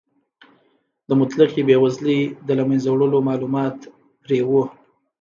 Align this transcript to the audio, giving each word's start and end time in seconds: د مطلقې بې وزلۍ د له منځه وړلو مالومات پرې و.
د 1.07 1.09
مطلقې 1.19 1.61
بې 1.67 1.77
وزلۍ 1.83 2.19
د 2.47 2.49
له 2.59 2.63
منځه 2.69 2.89
وړلو 2.91 3.19
مالومات 3.29 3.77
پرې 4.23 4.39
و. 4.49 4.51